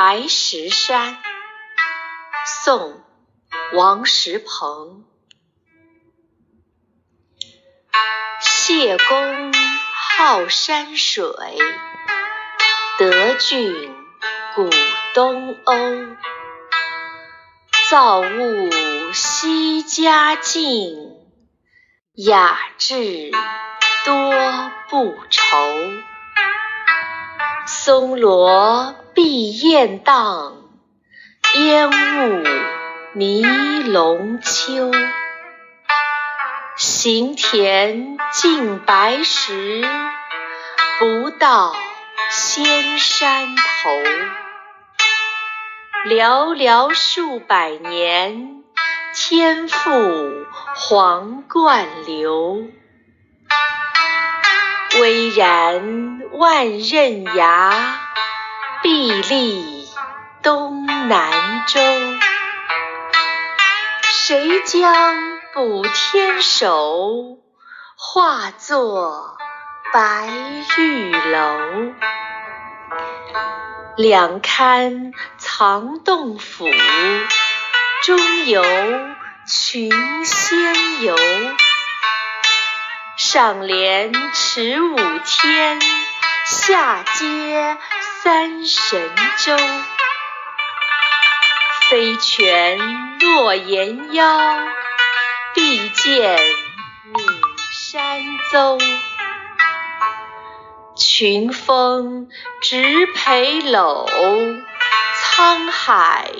[0.00, 1.18] 白石山，
[2.64, 3.02] 宋·
[3.76, 5.04] 王石鹏。
[8.38, 11.24] 谢公好山水，
[12.96, 13.92] 德郡
[14.54, 14.70] 古
[15.14, 16.16] 东瓯。
[17.90, 18.70] 造物
[19.12, 21.10] 希佳境，
[22.14, 23.32] 雅致
[24.04, 25.56] 多不愁。
[27.80, 30.56] 松萝碧雁荡，
[31.54, 32.44] 烟雾
[33.12, 33.44] 迷
[33.84, 34.90] 龙丘。
[36.76, 39.84] 行田尽白石，
[40.98, 41.72] 不到
[42.30, 43.90] 仙山头。
[46.10, 48.64] 寥寥数百年，
[49.14, 52.66] 天覆黄冠流。
[55.00, 58.00] 巍然万仞崖，
[58.82, 59.88] 屹立
[60.42, 61.80] 东南洲。
[64.10, 65.14] 谁将
[65.54, 67.38] 补天手，
[67.96, 69.38] 化作
[69.92, 70.28] 白
[70.76, 71.92] 玉楼？
[73.96, 76.66] 两龛藏洞府，
[78.02, 78.64] 中有
[79.46, 79.90] 群
[80.24, 81.14] 仙游。
[83.30, 85.78] 上联持五天，
[86.46, 87.76] 下接
[88.22, 89.54] 三神州。
[91.90, 94.40] 飞泉落岩腰，
[95.52, 97.22] 必见岷
[97.70, 98.80] 山踪。
[100.96, 102.30] 群峰
[102.62, 104.08] 直培陡，
[105.36, 106.30] 沧海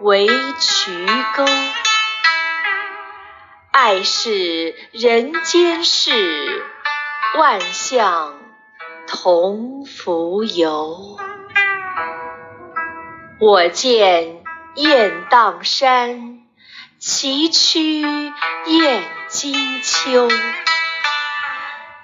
[0.00, 0.26] 为
[0.58, 1.46] 渠沟。
[3.78, 6.10] 爱是人间事，
[7.38, 8.38] 万象
[9.06, 11.18] 同浮游。
[13.38, 14.42] 我见
[14.76, 16.40] 雁荡山，
[16.98, 18.32] 崎岖
[18.64, 20.26] 雁金秋。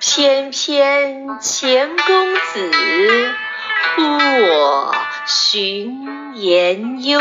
[0.00, 2.70] 翩翩钱公子，
[3.96, 7.18] 呼我寻言幽。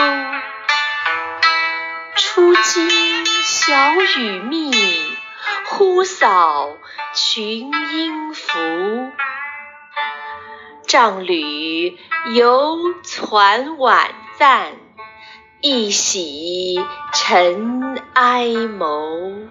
[2.17, 3.32] 初惊
[3.65, 4.71] 小雨密，
[5.69, 6.75] 忽扫
[7.13, 8.59] 群英浮。
[10.85, 11.97] 丈侣
[12.33, 14.73] 犹攒晚赞，
[15.61, 19.47] 一洗尘埃眸。